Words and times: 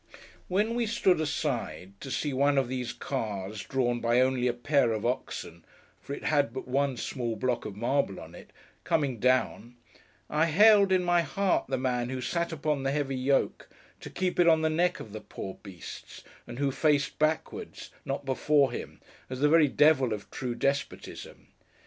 When 0.47 0.73
we 0.73 0.87
stood 0.87 1.21
aside, 1.21 1.93
to 1.99 2.09
see 2.09 2.33
one 2.33 2.57
of 2.57 2.67
these 2.67 2.91
cars 2.91 3.61
drawn 3.61 3.99
by 4.01 4.19
only 4.19 4.47
a 4.47 4.51
pair 4.51 4.93
of 4.93 5.05
oxen 5.05 5.63
(for 5.99 6.15
it 6.15 6.23
had 6.23 6.51
but 6.53 6.67
one 6.67 6.97
small 6.97 7.35
block 7.35 7.65
of 7.65 7.75
marble 7.75 8.19
on 8.19 8.33
it), 8.33 8.49
coming 8.83 9.19
down, 9.19 9.75
I 10.27 10.47
hailed, 10.47 10.91
in 10.91 11.03
my 11.03 11.21
heart, 11.21 11.65
the 11.67 11.77
man 11.77 12.09
who 12.09 12.19
sat 12.19 12.51
upon 12.51 12.81
the 12.81 12.89
heavy 12.89 13.15
yoke, 13.15 13.69
to 13.99 14.09
keep 14.09 14.39
it 14.39 14.47
on 14.47 14.63
the 14.63 14.71
neck 14.71 14.99
of 14.99 15.13
the 15.13 15.21
poor 15.21 15.59
beasts—and 15.61 16.57
who 16.57 16.71
faced 16.71 17.19
backwards: 17.19 17.91
not 18.03 18.25
before 18.25 18.71
him—as 18.71 19.39
the 19.39 19.49
very 19.49 19.67
Devil 19.67 20.13
of 20.13 20.31
true 20.31 20.55
despotism. 20.55 21.49